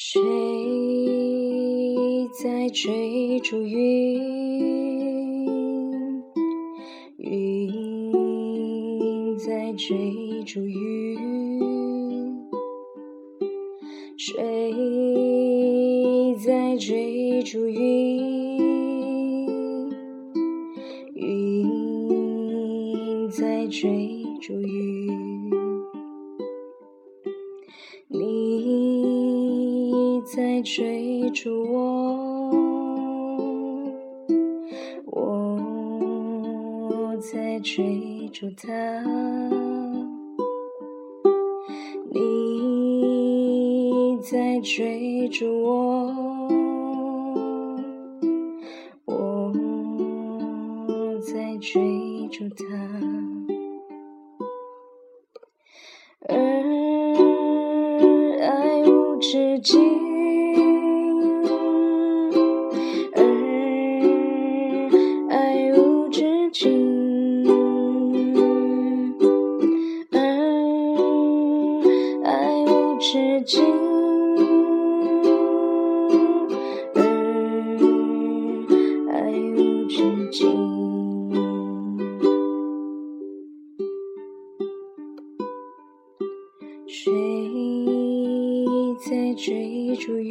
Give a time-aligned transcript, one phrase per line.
[0.00, 0.20] 谁
[2.40, 4.22] 在追逐云？
[7.16, 11.18] 云在追逐云。
[14.16, 14.72] 谁
[16.46, 18.60] 在追逐云？
[21.16, 25.08] 云在追逐云。
[28.10, 28.77] 你
[30.38, 32.50] 在追逐我，
[35.06, 38.68] 我在追逐他。
[42.12, 46.14] 你在追逐我，
[49.06, 49.52] 我
[51.20, 52.64] 在追逐他。
[56.28, 56.36] 而
[58.40, 59.97] 爱无止境
[73.38, 73.62] 无止境，
[76.96, 76.98] 而
[79.12, 79.14] 爱
[79.54, 80.50] 无止境。
[86.88, 87.12] 谁？
[89.08, 90.28] 在追逐云，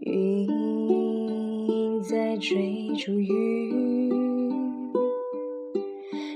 [0.00, 0.48] 云
[2.02, 3.30] 在追逐雨，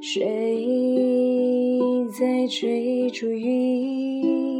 [0.00, 1.11] 谁
[2.12, 4.51] 在追逐云？